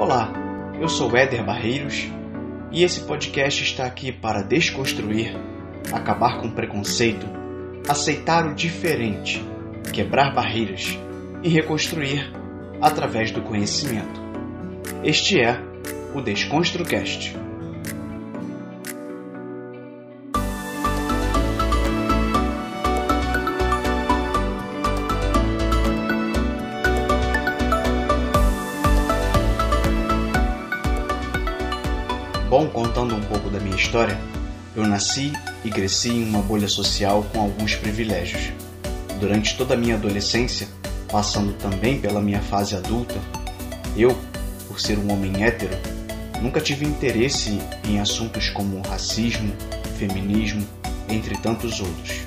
Olá, 0.00 0.32
eu 0.80 0.88
sou 0.88 1.14
Éder 1.14 1.44
Barreiros 1.44 2.08
e 2.72 2.82
esse 2.82 3.00
podcast 3.00 3.62
está 3.62 3.84
aqui 3.84 4.10
para 4.10 4.40
desconstruir, 4.40 5.36
acabar 5.92 6.40
com 6.40 6.50
preconceito, 6.50 7.26
aceitar 7.86 8.46
o 8.46 8.54
diferente, 8.54 9.44
quebrar 9.92 10.34
barreiras 10.34 10.98
e 11.42 11.50
reconstruir 11.50 12.32
através 12.80 13.30
do 13.30 13.42
conhecimento. 13.42 14.22
Este 15.04 15.38
é 15.38 15.60
o 16.14 16.22
DesconstruCast. 16.22 17.36
Bom, 32.50 32.66
contando 32.66 33.14
um 33.14 33.20
pouco 33.20 33.48
da 33.48 33.60
minha 33.60 33.76
história, 33.76 34.18
eu 34.74 34.84
nasci 34.84 35.32
e 35.64 35.70
cresci 35.70 36.08
em 36.08 36.28
uma 36.28 36.42
bolha 36.42 36.66
social 36.66 37.24
com 37.32 37.42
alguns 37.42 37.76
privilégios. 37.76 38.50
Durante 39.20 39.56
toda 39.56 39.74
a 39.74 39.76
minha 39.76 39.94
adolescência, 39.94 40.66
passando 41.08 41.52
também 41.52 42.00
pela 42.00 42.20
minha 42.20 42.42
fase 42.42 42.74
adulta, 42.74 43.14
eu, 43.96 44.18
por 44.66 44.80
ser 44.80 44.98
um 44.98 45.12
homem 45.12 45.44
hétero, 45.44 45.78
nunca 46.42 46.60
tive 46.60 46.84
interesse 46.84 47.60
em 47.84 48.00
assuntos 48.00 48.48
como 48.50 48.82
racismo, 48.82 49.54
feminismo, 49.96 50.66
entre 51.08 51.38
tantos 51.38 51.78
outros. 51.78 52.22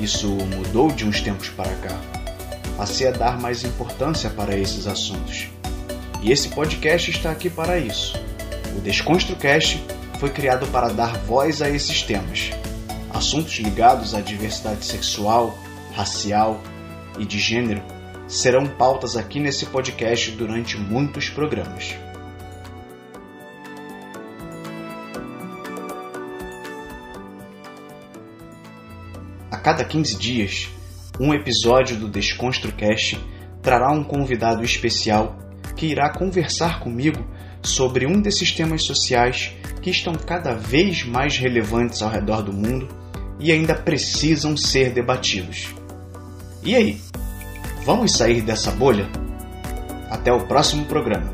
Isso 0.00 0.26
mudou 0.26 0.90
de 0.90 1.04
uns 1.04 1.20
tempos 1.20 1.50
para 1.50 1.72
cá. 1.76 1.96
Passei 2.76 3.06
a 3.06 3.12
dar 3.12 3.38
mais 3.40 3.62
importância 3.62 4.28
para 4.28 4.58
esses 4.58 4.88
assuntos. 4.88 5.46
E 6.20 6.32
esse 6.32 6.48
podcast 6.48 7.12
está 7.12 7.30
aqui 7.30 7.48
para 7.48 7.78
isso 7.78 8.28
o 8.76 8.80
DesconstruCast 8.80 9.82
foi 10.18 10.30
criado 10.30 10.66
para 10.68 10.88
dar 10.88 11.16
voz 11.18 11.62
a 11.62 11.68
esses 11.68 12.02
temas. 12.02 12.50
Assuntos 13.12 13.54
ligados 13.58 14.14
à 14.14 14.20
diversidade 14.20 14.84
sexual, 14.84 15.58
racial 15.94 16.60
e 17.18 17.24
de 17.24 17.38
gênero 17.38 17.82
serão 18.28 18.66
pautas 18.66 19.16
aqui 19.16 19.40
nesse 19.40 19.66
podcast 19.66 20.30
durante 20.32 20.76
muitos 20.76 21.28
programas. 21.28 21.96
A 29.50 29.56
cada 29.56 29.84
15 29.84 30.16
dias, 30.16 30.68
um 31.18 31.34
episódio 31.34 31.96
do 31.96 32.08
DesconstruCast 32.08 33.18
trará 33.60 33.90
um 33.92 34.04
convidado 34.04 34.64
especial 34.64 35.36
que 35.76 35.86
irá 35.86 36.08
conversar 36.10 36.80
comigo 36.80 37.26
sobre 37.62 38.06
um 38.06 38.20
desses 38.20 38.52
temas 38.52 38.82
sociais 38.82 39.52
que 39.82 39.90
estão 39.90 40.14
cada 40.14 40.54
vez 40.54 41.04
mais 41.04 41.36
relevantes 41.36 42.02
ao 42.02 42.10
redor 42.10 42.42
do 42.42 42.52
mundo 42.52 42.88
e 43.38 43.50
ainda 43.50 43.74
precisam 43.74 44.56
ser 44.56 44.92
debatidos. 44.92 45.68
E 46.62 46.76
aí? 46.76 47.00
Vamos 47.84 48.12
sair 48.12 48.42
dessa 48.42 48.70
bolha? 48.70 49.08
Até 50.10 50.32
o 50.32 50.46
próximo 50.46 50.84
programa. 50.84 51.32